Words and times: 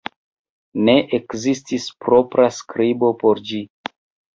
Ne 0.87 0.95
ekzistis 1.19 1.87
propra 2.03 2.51
skribo 2.59 3.17
por 3.25 3.49
ĝi. 3.53 3.67